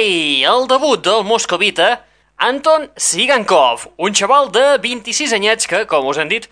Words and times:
Sky, 0.00 0.44
el 0.48 0.66
debut 0.66 1.02
del 1.04 1.24
moscovita 1.28 2.06
Anton 2.38 2.86
Sigankov, 2.96 3.82
un 3.98 4.14
xaval 4.16 4.48
de 4.48 4.78
26 4.80 5.34
anyets 5.36 5.68
que, 5.68 5.82
com 5.84 6.06
us 6.08 6.16
hem 6.16 6.30
dit, 6.30 6.46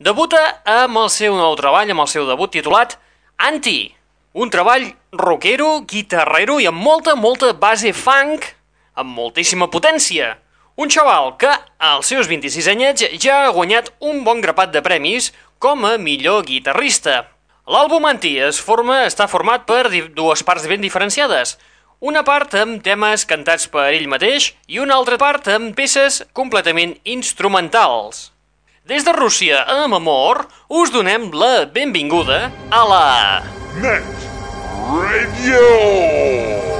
debuta 0.00 0.40
amb 0.64 1.02
el 1.02 1.10
seu 1.12 1.36
nou 1.36 1.52
treball, 1.58 1.90
amb 1.92 2.00
el 2.00 2.08
seu 2.08 2.24
debut 2.24 2.54
titulat 2.54 2.94
Anti, 3.36 3.92
un 4.32 4.48
treball 4.48 4.86
rockero, 5.12 5.82
guitarrero 5.90 6.56
i 6.62 6.70
amb 6.70 6.80
molta, 6.80 7.12
molta 7.12 7.52
base 7.52 7.92
funk, 7.92 8.48
amb 8.96 9.12
moltíssima 9.18 9.68
potència. 9.68 10.38
Un 10.80 10.88
xaval 10.88 11.34
que, 11.36 11.52
als 11.76 12.08
seus 12.08 12.30
26 12.32 12.70
anyets, 12.72 13.04
ja 13.20 13.42
ha 13.42 13.52
guanyat 13.52 13.92
un 14.00 14.24
bon 14.24 14.40
grapat 14.40 14.72
de 14.72 14.80
premis 14.80 15.34
com 15.58 15.84
a 15.84 15.98
millor 16.00 16.46
guitarrista. 16.48 17.26
L'àlbum 17.68 18.08
Anti 18.08 18.38
es 18.48 18.64
forma, 18.64 19.02
està 19.04 19.28
format 19.28 19.68
per 19.68 19.90
dues 19.92 20.46
parts 20.46 20.64
ben 20.72 20.80
diferenciades. 20.80 21.58
Una 22.00 22.24
part 22.26 22.54
amb 22.58 22.82
temes 22.84 23.24
cantats 23.28 23.68
per 23.70 23.86
ell 23.94 24.08
mateix 24.10 24.50
i 24.66 24.80
una 24.82 24.96
altra 24.98 25.18
part 25.20 25.46
amb 25.48 25.74
peces 25.78 26.22
completament 26.32 26.96
instrumentals. 27.04 28.30
Des 28.84 29.06
de 29.06 29.14
Rússia, 29.16 29.62
amb 29.64 29.96
amor, 29.96 30.44
us 30.68 30.92
donem 30.92 31.30
la 31.32 31.64
benvinguda 31.64 32.50
a 32.68 32.84
la... 32.90 33.06
Net 33.80 34.04
Radio! 34.84 36.73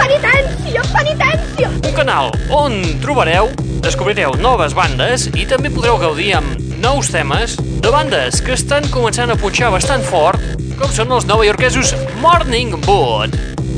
Penitència, 0.00 0.80
penitència! 0.96 1.68
Un 1.76 1.92
canal 1.98 2.32
on 2.48 2.80
trobareu, 3.04 3.52
descobrireu 3.84 4.32
noves 4.40 4.72
bandes 4.72 5.28
i 5.34 5.44
també 5.50 5.68
podreu 5.68 6.00
gaudir 6.00 6.40
amb 6.40 6.56
nous 6.80 7.12
temes 7.12 7.60
de 7.80 7.90
bandes 7.92 8.40
que 8.44 8.52
estan 8.56 8.84
començant 8.92 9.32
a 9.32 9.36
punxar 9.38 9.70
bastant 9.72 10.02
fort, 10.04 10.42
com 10.78 10.92
són 10.92 11.12
els 11.16 11.26
novaiorquesos 11.28 11.94
Morning 12.20 12.76
Wood. 12.86 13.36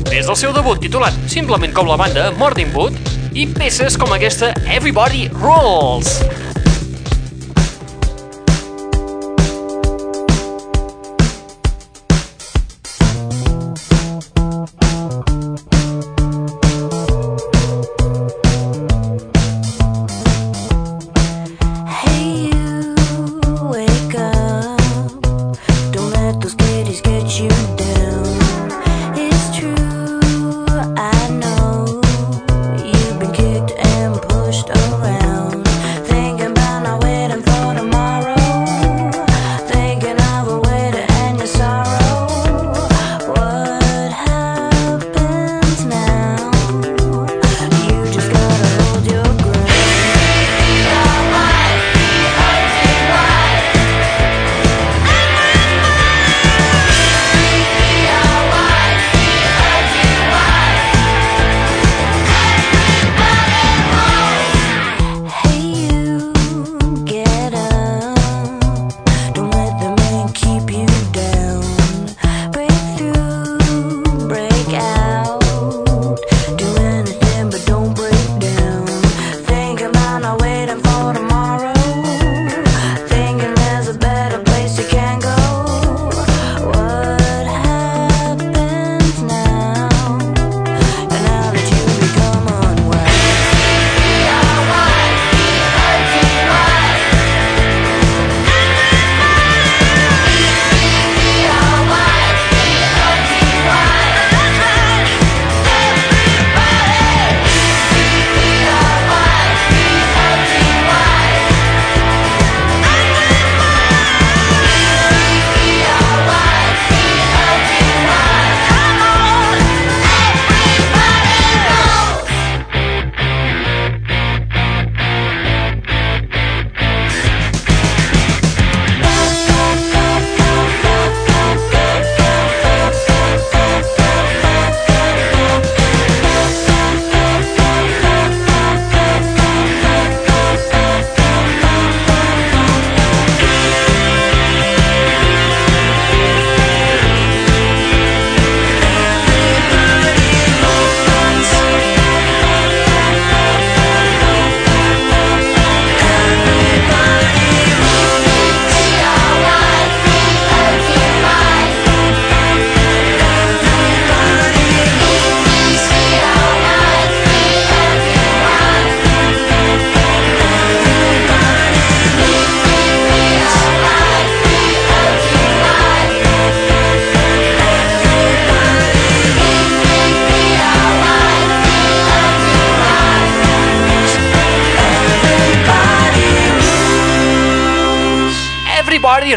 Des 0.09 0.27
del 0.27 0.37
seu 0.39 0.53
debut 0.55 0.81
titulat 0.83 1.15
simplement 1.31 1.75
com 1.75 1.87
la 1.87 1.99
banda 1.99 2.29
Morning 2.39 2.73
Wood 2.75 2.97
i 3.37 3.47
peces 3.47 3.97
com 3.99 4.11
aquesta 4.15 4.51
Everybody 4.67 5.29
Rolls. 5.39 6.19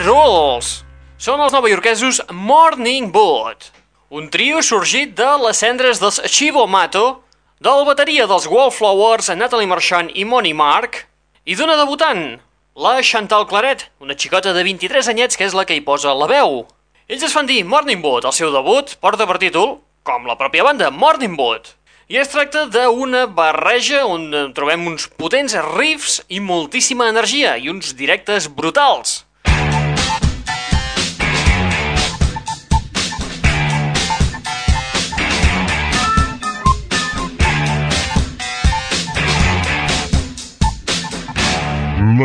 Rules! 0.04 0.82
Són 1.16 1.40
els 1.40 1.54
novaiorquesos 1.54 2.18
Morning 2.28 3.08
Boot, 3.12 3.70
un 4.12 4.26
trio 4.28 4.60
sorgit 4.60 5.14
de 5.16 5.28
les 5.40 5.56
cendres 5.62 6.00
dels 6.02 6.18
Chivo 6.28 6.66
Mato, 6.68 7.22
de 7.60 7.72
la 7.72 7.86
bateria 7.88 8.26
dels 8.28 8.48
Wallflowers, 8.50 9.30
Natalie 9.38 9.68
Marchand 9.70 10.12
i 10.12 10.26
Moni 10.28 10.52
Mark, 10.52 11.06
i 11.48 11.56
d'una 11.56 11.78
debutant, 11.80 12.22
la 12.76 12.96
Chantal 13.00 13.46
Claret, 13.48 13.86
una 14.04 14.16
xicota 14.18 14.52
de 14.52 14.64
23 14.66 15.08
anyets 15.14 15.38
que 15.38 15.46
és 15.48 15.56
la 15.56 15.64
que 15.64 15.78
hi 15.78 15.84
posa 15.86 16.12
la 16.12 16.28
veu. 16.28 16.66
Ells 17.08 17.24
es 17.24 17.32
fan 17.32 17.48
dir 17.48 17.64
Morning 17.64 18.02
Boot, 18.04 18.28
el 18.28 18.36
seu 18.36 18.52
debut 18.52 18.96
porta 19.00 19.26
per 19.26 19.38
títol, 19.42 19.78
com 20.04 20.28
la 20.28 20.36
pròpia 20.36 20.66
banda, 20.66 20.90
Morning 20.90 21.38
Boot. 21.40 21.72
I 22.12 22.20
es 22.22 22.30
tracta 22.30 22.68
d'una 22.70 23.24
barreja 23.26 24.04
on 24.06 24.28
trobem 24.54 24.86
uns 24.86 25.08
potents 25.18 25.56
riffs 25.72 26.20
i 26.28 26.38
moltíssima 26.38 27.08
energia 27.10 27.56
i 27.58 27.72
uns 27.72 27.96
directes 27.98 28.46
brutals. 28.46 29.25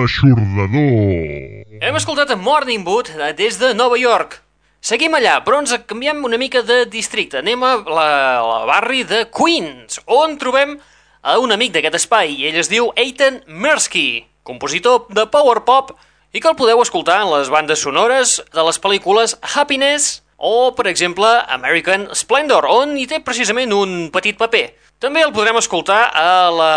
L'aixordador. 0.01 1.81
Hem 1.81 1.97
escoltat 1.99 2.31
a 2.33 2.37
Morning 2.37 2.81
Boot 2.85 3.11
eh, 3.13 3.33
des 3.37 3.59
de 3.61 3.75
Nova 3.77 3.99
York. 4.01 4.39
Seguim 4.81 5.13
allà, 5.13 5.35
però 5.45 5.59
ens 5.61 5.75
canviem 5.85 6.23
una 6.25 6.39
mica 6.41 6.63
de 6.65 6.87
districte. 6.89 7.37
Anem 7.43 7.61
a 7.61 7.75
la, 7.85 8.07
la 8.41 8.57
barri 8.65 9.03
de 9.05 9.27
Queens, 9.29 9.99
on 10.09 10.39
trobem 10.41 10.73
a 11.21 11.37
un 11.37 11.53
amic 11.53 11.75
d'aquest 11.75 11.99
espai, 11.99 12.33
ell 12.49 12.57
es 12.57 12.71
diu 12.71 12.89
Eitan 12.97 13.43
Mirsky, 13.45 14.23
compositor 14.41 15.05
de 15.13 15.27
power 15.29 15.61
pop, 15.69 15.93
i 16.33 16.41
que 16.41 16.49
el 16.49 16.57
podeu 16.57 16.81
escoltar 16.81 17.19
en 17.21 17.29
les 17.35 17.53
bandes 17.53 17.85
sonores 17.85 18.39
de 18.55 18.65
les 18.65 18.81
pel·lícules 18.81 19.37
Happiness 19.53 20.23
o, 20.37 20.71
per 20.73 20.87
exemple, 20.89 21.29
American 21.53 22.09
Splendor, 22.17 22.65
on 22.65 22.97
hi 22.97 23.05
té 23.05 23.21
precisament 23.21 23.69
un 23.77 24.09
petit 24.09 24.39
paper. 24.39 24.71
També 25.01 25.21
el 25.21 25.33
podrem 25.33 25.61
escoltar 25.61 26.07
a 26.09 26.31
la 26.49 26.73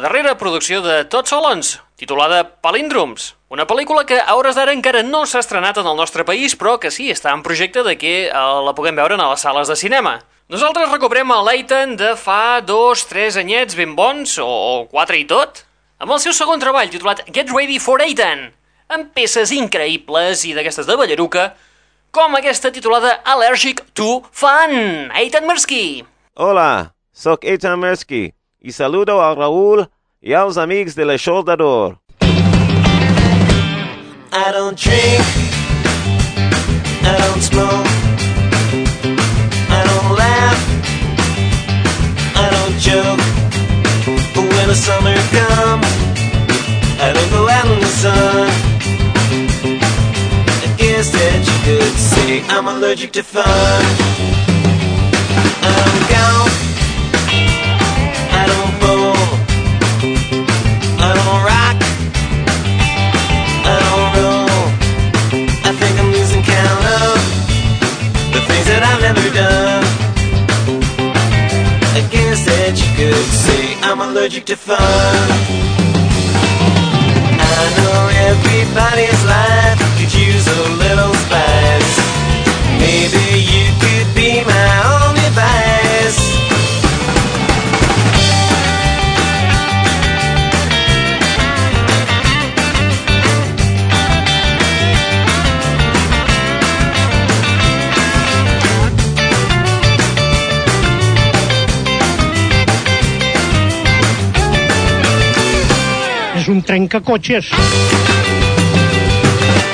darrera 0.00 0.38
producció 0.40 0.80
de 0.84 1.02
Todd 1.12 1.28
Solons, 1.28 1.76
titulada 1.96 2.60
Palíndroms, 2.60 3.34
una 3.48 3.64
pel·lícula 3.64 4.04
que 4.04 4.18
a 4.20 4.34
hores 4.36 4.56
d'ara 4.56 4.74
encara 4.76 5.02
no 5.02 5.24
s'ha 5.24 5.40
estrenat 5.40 5.78
en 5.80 5.86
el 5.88 5.96
nostre 5.96 6.26
país, 6.28 6.54
però 6.54 6.76
que 6.78 6.90
sí, 6.92 7.08
està 7.10 7.32
en 7.32 7.42
projecte 7.42 7.82
de 7.86 7.96
que 7.96 8.14
eh, 8.28 8.32
la 8.66 8.74
puguem 8.76 8.96
veure 8.96 9.16
a 9.16 9.30
les 9.30 9.40
sales 9.40 9.72
de 9.72 9.76
cinema. 9.80 10.18
Nosaltres 10.52 10.92
recuperem 10.92 11.32
el 11.32 11.44
Leighton 11.48 11.96
de 11.96 12.12
fa 12.20 12.60
dos, 12.60 13.06
tres 13.08 13.38
anyets 13.40 13.74
ben 13.74 13.96
bons, 13.96 14.36
o, 14.38 14.46
o 14.46 14.84
quatre 14.92 15.18
i 15.18 15.24
tot, 15.26 15.64
amb 15.98 16.12
el 16.12 16.20
seu 16.20 16.36
segon 16.36 16.60
treball 16.60 16.92
titulat 16.92 17.24
Get 17.32 17.50
Ready 17.50 17.80
for 17.80 18.04
Eitan, 18.04 18.50
amb 18.92 19.10
peces 19.16 19.50
increïbles 19.56 20.44
i 20.46 20.52
d'aquestes 20.54 20.86
de 20.86 21.00
ballaruca, 21.00 21.48
com 22.12 22.36
aquesta 22.36 22.70
titulada 22.70 23.16
Allergic 23.24 23.82
to 23.96 24.20
Fun, 24.30 25.10
Eitan 25.16 25.48
Mirsky. 25.48 26.04
Hola, 26.36 26.92
sóc 27.16 27.48
Eitan 27.48 27.80
Mersky 27.80 28.28
i 28.60 28.72
saludo 28.72 29.22
al 29.24 29.40
Raúl 29.40 29.86
i 30.26 30.34
als 30.34 30.56
amics 30.56 30.94
de 30.94 31.04
l'Aixordador. 31.04 31.98
I 34.32 34.50
don't 34.50 34.76
drink, 34.76 35.22
I 37.06 37.14
don't 37.22 37.42
smoke, 37.50 37.86
I 39.70 39.80
don't 39.88 40.10
laugh, 40.18 40.62
I 42.34 42.46
don't 42.54 42.76
joke. 42.88 43.22
But 44.34 44.46
when 44.54 44.66
the 44.66 44.74
summer 44.74 45.14
comes, 45.30 45.86
I 47.00 47.12
don't 47.14 47.30
go 47.30 47.48
out 47.48 47.66
in 47.70 47.78
the 47.78 47.92
sun. 48.02 48.48
I 50.64 50.68
guess 50.76 51.12
that 51.12 51.38
you 51.48 51.56
could 51.66 51.96
say 51.96 52.42
I'm 52.48 52.66
allergic 52.66 53.12
to 53.12 53.22
fun. 53.22 54.45
Allergic 74.06 74.44
to 74.46 74.56
fun. 74.56 74.78
I 77.38 77.62
know 77.76 78.08
everybody's 78.30 79.22
life 79.24 79.78
could 79.98 80.14
use 80.14 80.46
a 80.46 80.62
little 80.78 81.12
spice. 81.24 81.94
Maybe 82.78 83.25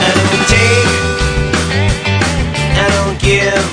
I 0.04 0.08
don't 0.18 0.44
take, 0.52 0.92
I 2.76 2.87
don't 2.96 3.18
give, 3.18 3.64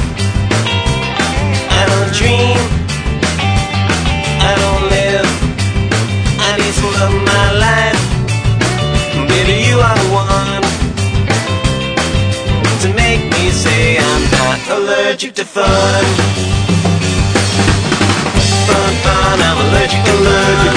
I 1.69 1.81
don't 1.89 2.11
dream, 2.15 2.59
I 4.39 4.51
don't 4.63 4.83
live. 4.95 5.29
I 6.39 6.51
need 6.61 6.73
to 6.79 6.87
love 6.95 7.15
my 7.27 7.47
life, 7.65 8.01
baby. 9.27 9.55
You 9.67 9.77
are 9.79 9.97
the 9.99 10.07
one 10.15 10.63
to 12.83 12.87
make 12.95 13.21
me 13.33 13.51
say 13.51 13.97
I'm 13.97 14.23
not 14.31 14.59
allergic 14.77 15.33
to 15.35 15.43
fun. 15.43 16.05
Fun, 18.67 18.93
fun, 19.03 19.39
I'm 19.41 19.57
allergic 19.67 20.01
to 20.05 20.13
love. 20.23 20.68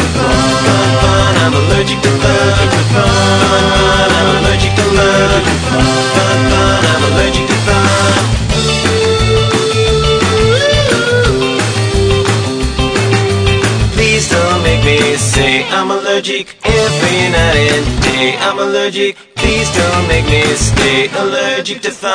Allergic 16.23 16.55
every 16.63 17.31
night 17.31 17.73
and 17.75 17.87
day. 18.03 18.37
I'm 18.39 18.59
allergic. 18.59 19.17
Please 19.35 19.69
don't 19.75 20.07
make 20.07 20.25
me 20.27 20.43
stay 20.55 21.09
allergic 21.19 21.83
to 21.83 21.91
fun. 21.91 22.15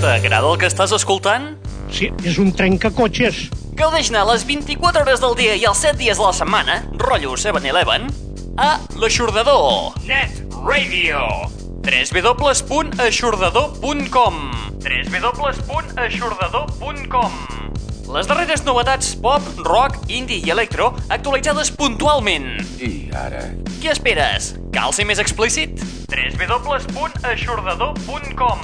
T'agrada 0.00 0.48
el 0.48 0.56
que 0.58 0.66
estàs 0.72 0.92
escoltant? 0.96 1.58
Sí, 1.92 2.08
és 2.24 2.38
un 2.40 2.48
trencacotxes. 2.56 3.52
Gaudeix-ne 3.76 4.24
les 4.30 4.46
24 4.48 5.04
hores 5.04 5.20
del 5.20 5.36
dia 5.36 5.52
i 5.60 5.68
els 5.68 5.76
7 5.84 6.00
dies 6.00 6.16
de 6.16 6.24
la 6.24 6.32
setmana, 6.32 6.80
rotllo 6.96 7.36
7-Eleven, 7.36 8.08
a 8.56 8.80
l'Aixordador. 8.96 9.92
Net 10.08 10.40
Radio. 10.64 11.44
www.aixordador.com 11.84 14.34
www.aixordador.com 14.80 17.73
Les 18.04 18.26
darreres 18.28 18.60
novetats 18.66 19.14
pop, 19.16 19.40
rock, 19.64 19.96
indie 20.12 20.36
i 20.44 20.50
electro 20.52 20.90
actualitzades 21.08 21.70
puntualment. 21.72 22.60
I 22.76 23.08
ara... 23.16 23.40
Què 23.80 23.88
esperes? 23.94 24.52
Cal 24.74 24.92
ser 24.92 25.06
més 25.08 25.16
explícit? 25.22 25.80
www.aixordador.com 26.12 28.60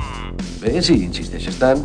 Bé, 0.61 0.82
si 0.85 0.92
insisteixes 1.06 1.56
tant... 1.61 1.80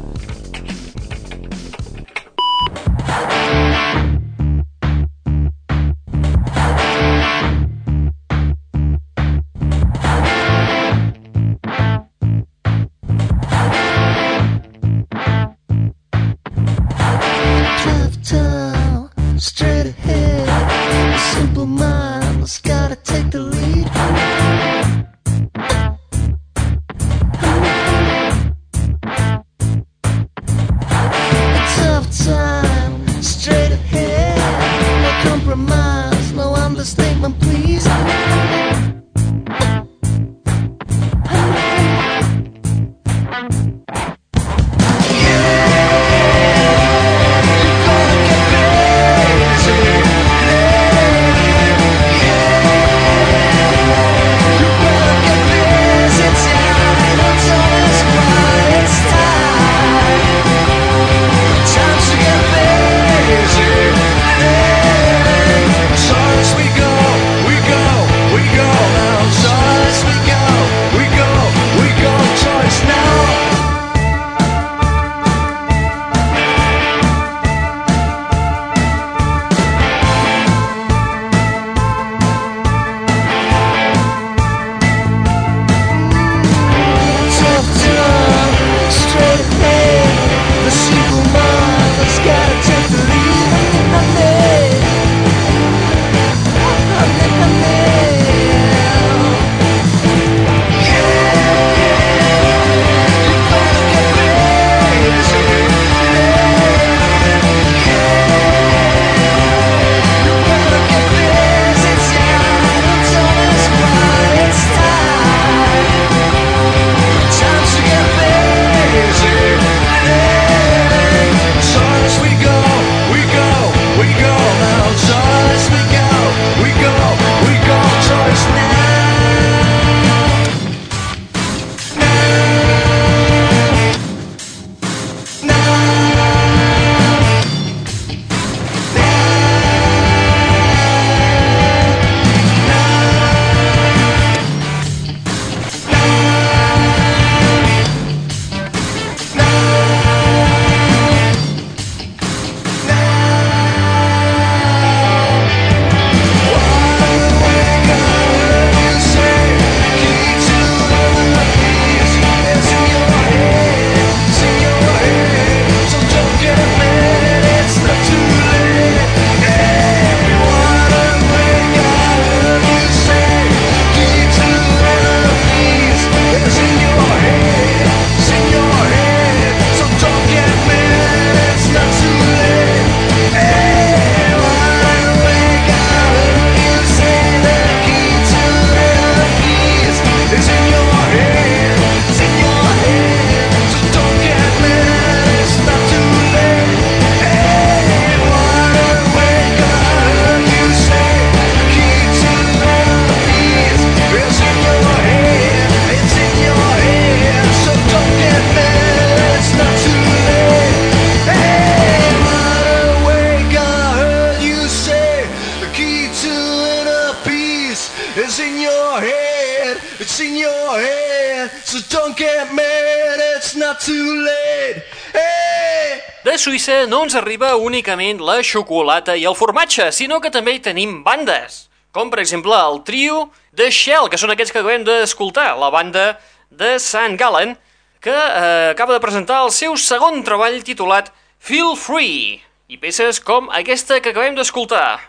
Suïssa 226.65 226.89
no 226.89 227.03
ens 227.05 227.13
arriba 227.13 227.51
únicament 227.61 228.17
la 228.25 228.39
xocolata 228.41 229.13
i 229.13 229.25
el 229.29 229.35
formatge, 229.37 229.91
sinó 229.93 230.17
que 230.17 230.31
també 230.33 230.55
hi 230.55 230.61
tenim 230.65 230.95
bandes, 231.05 231.67
com 231.93 232.09
per 232.09 232.17
exemple 232.23 232.57
el 232.57 232.79
trio 232.87 233.27
de 233.53 233.67
Shell, 233.69 234.07
que 234.09 234.17
són 234.17 234.33
aquests 234.33 234.49
que 234.49 234.63
acabem 234.63 234.81
d'escoltar, 234.87 235.51
la 235.61 235.69
banda 235.69 236.05
de 236.49 236.71
Sant 236.81 237.19
Gallen, 237.21 237.53
que 238.01 238.15
eh, 238.15 238.71
acaba 238.71 238.95
de 238.95 239.03
presentar 239.03 239.43
el 239.45 239.53
seu 239.53 239.77
segon 239.77 240.23
treball 240.25 240.57
titulat 240.65 241.11
Feel 241.37 241.75
Free, 241.77 242.39
i 242.65 242.81
peces 242.81 243.19
com 243.21 243.51
aquesta 243.53 243.99
que 244.01 244.15
acabem 244.15 244.33
d'escoltar, 244.33 245.03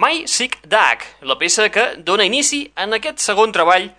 My 0.00 0.24
Sick 0.24 0.62
Duck, 0.64 1.04
la 1.20 1.36
peça 1.36 1.68
que 1.68 1.90
dona 2.08 2.24
inici 2.24 2.70
en 2.72 2.96
aquest 2.96 3.20
segon 3.20 3.52
treball, 3.52 3.90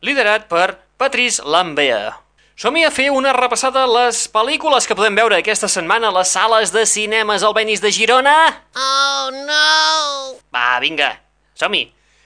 liderat 0.00 0.48
per 0.48 0.78
Patrice 0.96 1.44
Lambert. 1.44 2.24
Som-hi 2.58 2.80
a 2.82 2.88
fer 2.90 3.04
una 3.14 3.30
repassada 3.36 3.84
a 3.86 3.90
les 3.90 4.24
pel·lícules 4.34 4.88
que 4.90 4.96
podem 4.98 5.14
veure 5.14 5.36
aquesta 5.38 5.68
setmana 5.70 6.08
a 6.08 6.14
les 6.16 6.32
sales 6.34 6.72
de 6.74 6.82
cinemes 6.90 7.44
al 7.46 7.54
Benis 7.54 7.78
de 7.78 7.92
Girona. 7.94 8.34
Oh 8.74 9.28
no! 9.30 10.40
Va, 10.50 10.80
vinga, 10.82 11.12
som-hi. 11.54 11.84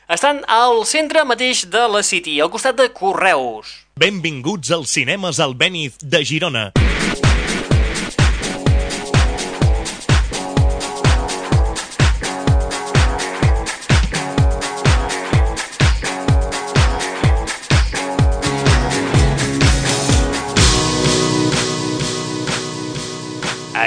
Estan 0.09 0.41
al 0.49 0.87
centre 0.89 1.27
mateix 1.29 1.67
de 1.69 1.85
la 1.85 2.01
City, 2.01 2.39
al 2.41 2.49
costat 2.49 2.81
de 2.81 2.89
Correus. 2.97 3.77
Benvinguts 4.01 4.73
als 4.73 4.97
cinemes 4.97 5.37
Albéniz 5.37 6.01
de 6.01 6.25
Girona. 6.25 6.71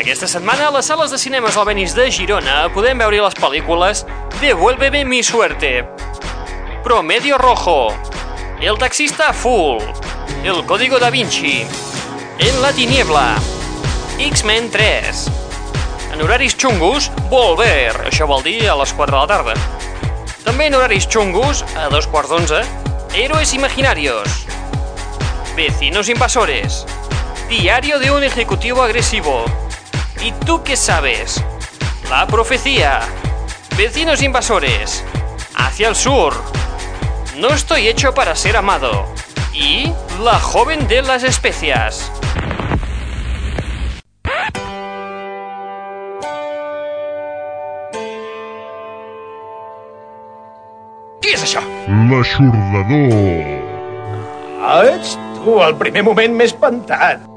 Aquesta 0.06 0.28
setmana 0.30 0.68
a 0.68 0.72
les 0.76 0.86
sales 0.86 1.10
de 1.10 1.18
cinemes 1.18 1.56
al 1.58 1.66
Benis 1.66 1.96
de 1.98 2.04
Girona 2.14 2.68
podem 2.76 3.00
veure 3.02 3.24
les 3.24 3.36
pel·lícules 3.40 4.04
Devuélveme 4.38 5.00
mi 5.02 5.24
suerte, 5.26 5.80
Promedio 6.86 7.40
Rojo, 7.42 7.88
El 8.62 8.78
taxista 8.78 9.32
full, 9.34 9.82
El 10.44 10.62
código 10.70 11.00
da 11.02 11.10
Vinci, 11.10 11.66
En 12.38 12.62
la 12.62 12.70
tiniebla, 12.78 13.34
X-Men 14.20 14.70
3, 14.70 15.26
en 16.14 16.22
horaris 16.22 16.54
xungos, 16.54 17.10
Volver, 17.34 18.06
això 18.06 18.30
vol 18.30 18.46
dir 18.46 18.70
a 18.70 18.78
les 18.78 18.94
4 18.94 19.10
de 19.10 19.24
la 19.24 19.34
tarda. 19.34 19.58
També 20.46 20.70
en 20.70 20.78
horaris 20.78 21.10
xungos, 21.10 21.66
a 21.74 21.90
dos 21.90 22.06
quarts 22.06 22.30
d'onze, 22.30 22.62
Héroes 23.18 23.58
Imaginarios, 23.58 24.46
Vecinos 25.58 26.14
Invasores, 26.14 26.86
Diario 27.50 27.98
de 27.98 28.12
un 28.12 28.24
Ejecutivo 28.24 28.84
Agresivo, 28.84 29.65
¿Y 30.26 30.32
tú 30.44 30.64
qué 30.64 30.76
sabes? 30.76 31.40
La 32.10 32.26
profecía, 32.26 33.00
Vecinos 33.78 34.24
Invasores, 34.24 35.04
Hacia 35.56 35.88
el 35.88 35.96
Sur, 35.96 36.34
No 37.38 37.50
estoy 37.50 37.88
hecho 37.88 38.12
para 38.16 38.36
ser 38.36 38.58
amado, 38.58 39.06
y 39.54 39.94
La 40.24 40.40
joven 40.40 40.88
de 40.88 41.04
las 41.04 41.22
especias. 41.22 42.12
Qui 51.22 51.38
és 51.38 51.46
això? 51.46 51.62
L'aixordador. 52.10 53.46
Ah, 54.58 54.82
ets 54.90 55.20
tu, 55.38 55.62
al 55.62 55.78
primer 55.78 56.02
moment 56.10 56.34
m'he 56.34 56.50
espantat. 56.50 57.35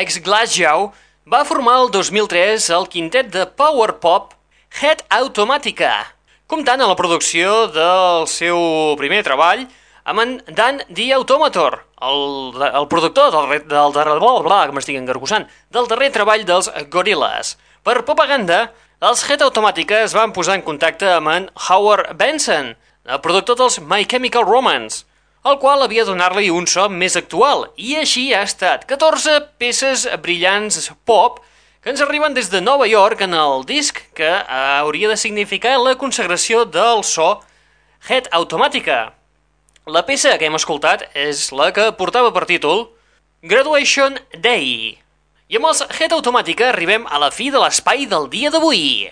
Palumbo, 0.00 0.02
ex 0.02 0.20
Glasgow, 0.22 0.92
va 1.26 1.44
formar 1.44 1.80
el 1.82 1.90
2003 1.90 2.70
el 2.70 2.88
quintet 2.88 3.30
de 3.30 3.46
power 3.46 3.98
pop 4.00 4.32
Head 4.80 5.04
Automatica, 5.10 6.16
comptant 6.46 6.80
amb 6.80 6.90
la 6.90 6.96
producció 6.96 7.68
del 7.68 8.26
seu 8.26 8.96
primer 8.96 9.22
treball 9.22 9.66
amb 10.04 10.20
en 10.20 10.42
Dan 10.48 10.80
The 10.88 11.12
Automator, 11.14 11.84
el, 12.00 12.62
el 12.64 12.88
productor 12.88 13.30
del, 13.30 13.68
del 13.68 13.92
darrer, 13.92 14.18
bla, 14.18 14.40
bla, 14.42 14.66
que 14.66 14.72
m'estic 14.72 14.96
engargussant, 14.96 15.46
del 15.70 15.86
darrer 15.86 16.10
treball 16.10 16.46
dels 16.46 16.70
Gorillaz. 16.90 17.56
Per 17.84 18.00
propaganda, 18.02 18.72
els 19.00 19.22
Head 19.28 19.42
Automatica 19.42 20.00
es 20.04 20.16
van 20.16 20.32
posar 20.32 20.56
en 20.56 20.64
contacte 20.64 21.08
amb 21.12 21.28
en 21.28 21.50
Howard 21.68 22.16
Benson, 22.16 22.74
el 23.04 23.20
productor 23.20 23.58
dels 23.60 23.80
My 23.80 24.06
Chemical 24.06 24.48
Romance, 24.48 25.04
el 25.44 25.56
qual 25.58 25.82
havia 25.82 26.04
de 26.04 26.12
donar-li 26.12 26.50
un 26.52 26.66
so 26.68 26.88
més 26.92 27.16
actual, 27.16 27.68
i 27.76 27.94
així 27.96 28.30
ha 28.34 28.42
estat 28.44 28.84
14 28.88 29.38
peces 29.60 30.04
brillants 30.20 30.90
pop 31.08 31.40
que 31.80 31.88
ens 31.92 32.02
arriben 32.04 32.34
des 32.36 32.50
de 32.52 32.60
Nova 32.60 32.86
York 32.86 33.22
en 33.24 33.32
el 33.32 33.64
disc 33.64 34.02
que 34.14 34.28
hauria 34.28 35.08
de 35.08 35.16
significar 35.16 35.78
la 35.80 35.96
consagració 35.96 36.66
del 36.68 37.04
so 37.04 37.38
Head 38.08 38.28
Automatica. 38.36 39.14
La 39.88 40.04
peça 40.04 40.36
que 40.36 40.44
hem 40.48 40.58
escoltat 40.60 41.08
és 41.16 41.48
la 41.56 41.70
que 41.72 41.88
portava 41.96 42.34
per 42.36 42.44
títol 42.44 42.90
Graduation 43.40 44.20
Day. 44.36 45.00
I 45.48 45.56
amb 45.56 45.72
els 45.72 45.80
Head 45.88 46.12
Automatica 46.12 46.68
arribem 46.68 47.08
a 47.08 47.18
la 47.18 47.32
fi 47.32 47.48
de 47.50 47.64
l'espai 47.64 48.04
del 48.06 48.28
dia 48.28 48.52
d'avui. 48.52 49.08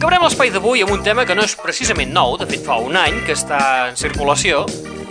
Acabarem 0.00 0.22
l'espai 0.24 0.48
d'avui 0.48 0.80
amb 0.80 0.94
un 0.94 1.02
tema 1.04 1.26
que 1.28 1.34
no 1.36 1.42
és 1.44 1.52
precisament 1.60 2.08
nou, 2.16 2.38
de 2.40 2.46
fet 2.48 2.62
fa 2.64 2.78
un 2.80 2.94
any 2.96 3.18
que 3.26 3.34
està 3.36 3.58
en 3.90 3.98
circulació, 4.00 4.62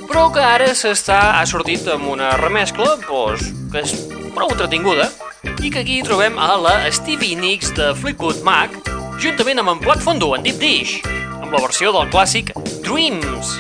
però 0.09 0.23
que 0.33 0.41
ara 0.41 0.71
s'està 0.73 1.19
ha 1.37 1.43
sortit 1.45 1.85
amb 1.93 2.07
una 2.09 2.31
remescla 2.41 2.95
doncs, 3.03 3.51
que 3.69 3.83
és 3.83 3.91
prou 4.33 4.49
entretinguda 4.49 5.05
i 5.61 5.69
que 5.69 5.83
aquí 5.83 5.99
trobem 6.07 6.41
a 6.41 6.55
la 6.57 6.73
Stevie 6.89 7.37
Nicks 7.37 7.69
de 7.77 7.91
Fleetwood 7.99 8.41
Mac 8.47 8.73
juntament 9.21 9.61
amb 9.61 9.75
en 9.75 9.83
Plat 9.83 10.01
Fondo, 10.01 10.31
en 10.33 10.47
Deep 10.47 10.57
Dish, 10.57 10.95
amb 11.37 11.53
la 11.53 11.61
versió 11.67 11.93
del 11.93 12.09
clàssic 12.09 12.49
Dreams. 12.81 13.53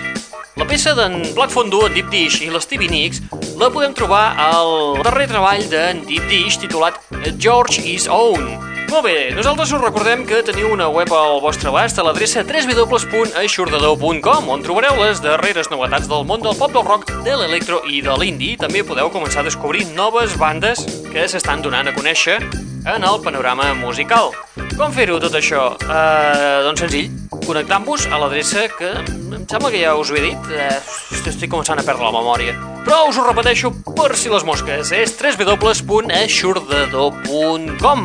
La 0.57 0.65
peça 0.65 0.95
d'en 0.97 1.19
Plat 1.37 1.53
Fondo, 1.53 1.83
en 1.85 1.93
Deep 1.93 2.09
Dish 2.09 2.39
i 2.41 2.49
l'Stevie 2.49 2.89
Nicks 2.89 3.21
la 3.61 3.69
podem 3.69 3.93
trobar 3.93 4.33
al 4.49 4.97
darrer 5.05 5.29
treball 5.29 5.69
d'en 5.69 6.01
Deep 6.09 6.25
Dish 6.33 6.57
titulat 6.65 6.97
George 7.37 7.85
is 7.85 8.09
Own. 8.09 8.68
Molt 8.89 9.05
bé, 9.05 9.29
nosaltres 9.37 9.69
us 9.69 9.77
recordem 9.83 10.23
que 10.25 10.39
teniu 10.41 10.71
una 10.73 10.87
web 10.89 11.11
al 11.13 11.37
vostre 11.43 11.69
abast 11.69 11.99
a 12.01 12.03
l'adreça 12.07 12.41
www.aixordador.com 12.41 14.49
on 14.49 14.63
trobareu 14.65 14.97
les 15.03 15.21
darreres 15.21 15.69
novetats 15.69 16.09
del 16.09 16.25
món 16.25 16.41
del 16.41 16.57
pop, 16.57 16.73
del 16.73 16.81
rock, 16.87 17.05
de 17.21 17.35
l'electro 17.37 17.85
i 17.85 18.01
de 18.01 18.09
l'indie. 18.17 18.57
També 18.57 18.81
podeu 18.81 19.13
començar 19.13 19.43
a 19.43 19.45
descobrir 19.45 19.85
noves 19.93 20.33
bandes 20.41 20.81
que 21.13 21.29
s'estan 21.29 21.61
donant 21.61 21.85
a 21.91 21.93
conèixer 21.93 22.41
en 22.85 23.03
el 23.03 23.21
panorama 23.23 23.73
musical. 23.73 24.31
Com 24.77 24.91
fer-ho 24.95 25.19
tot 25.19 25.33
això? 25.35 25.75
Uh, 25.83 26.63
doncs 26.67 26.79
senzill, 26.85 27.11
connectant-vos 27.45 28.07
a 28.07 28.17
l'adreça 28.21 28.67
que 28.77 28.89
em 28.99 29.45
sembla 29.49 29.71
que 29.73 29.81
ja 29.81 29.95
us 29.99 30.11
ho 30.11 30.15
he 30.15 30.21
dit, 30.29 30.41
uh, 30.55 30.79
estic 31.11 31.49
començant 31.51 31.79
a 31.79 31.83
perdre 31.83 32.03
la 32.05 32.11
memòria. 32.15 32.53
Però 32.85 32.97
us 33.09 33.17
ho 33.19 33.23
repeteixo 33.27 33.71
per 33.91 34.15
si 34.17 34.29
les 34.31 34.43
mosques, 34.47 34.91
és 34.95 35.09
www.aixordador.com 35.19 37.99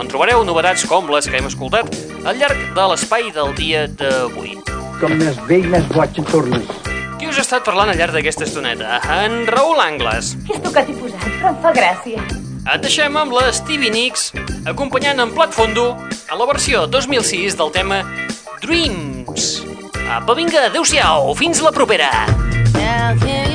on 0.00 0.08
trobareu 0.08 0.40
novetats 0.48 0.86
com 0.88 1.10
les 1.12 1.28
que 1.28 1.36
hem 1.36 1.48
escoltat 1.50 1.92
al 2.24 2.38
llarg 2.40 2.60
de 2.76 2.84
l'espai 2.92 3.28
del 3.36 3.52
dia 3.58 3.84
d'avui. 4.00 4.56
Com 5.00 5.16
més 5.20 5.36
vell, 5.48 5.68
més 5.72 5.84
boig 5.92 6.20
et 6.20 6.32
tornes. 6.32 6.64
Qui 7.20 7.28
us 7.28 7.36
ha 7.36 7.44
estat 7.44 7.66
parlant 7.66 7.92
al 7.92 8.00
llarg 8.00 8.16
d'aquesta 8.16 8.46
estoneta? 8.48 9.00
En 9.20 9.44
Raül 9.48 9.80
Angles. 9.84 10.34
Què 10.48 10.56
és 10.56 10.64
tu 10.64 10.72
que 10.72 10.86
t'hi 10.88 10.96
posat? 10.96 11.26
Però 11.36 11.52
em 11.52 11.60
fa 11.64 11.74
gràcia. 11.76 12.49
Et 12.68 12.82
deixem 12.84 13.16
amb 13.16 13.32
la 13.32 13.46
Stevie 13.56 13.92
Nicks 13.92 14.30
acompanyant 14.68 15.22
en 15.24 15.32
Plat 15.32 15.54
Fondo 15.56 15.94
a 16.28 16.36
la 16.36 16.48
versió 16.50 16.84
2006 16.86 17.56
del 17.56 17.72
tema 17.72 18.02
Dreams. 18.60 19.62
Apa, 20.10 20.36
vinga, 20.36 20.66
adeu-siau, 20.68 21.32
fins 21.40 21.62
la 21.64 21.72
propera. 21.72 22.10
Now 22.76 23.16
here 23.24 23.49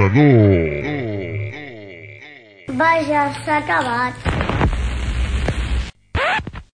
L'aixordador. 0.00 0.80
Vaja, 2.80 3.22
s'ha 3.44 3.58
acabat. 3.58 4.49